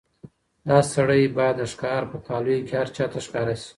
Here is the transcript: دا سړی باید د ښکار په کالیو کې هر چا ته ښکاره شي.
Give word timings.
دا 0.69 0.79
سړی 0.93 1.21
باید 1.37 1.55
د 1.59 1.63
ښکار 1.71 2.01
په 2.11 2.17
کالیو 2.27 2.65
کې 2.67 2.73
هر 2.81 2.87
چا 2.95 3.05
ته 3.11 3.19
ښکاره 3.25 3.55
شي. 3.61 3.69